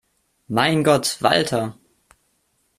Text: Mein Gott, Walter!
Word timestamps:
Mein 0.47 0.83
Gott, 0.83 1.19
Walter! 1.21 1.77